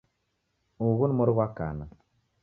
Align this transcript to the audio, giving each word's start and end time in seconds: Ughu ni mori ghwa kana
Ughu 0.87 1.03
ni 1.07 1.13
mori 1.17 1.31
ghwa 1.35 1.47
kana 1.57 1.85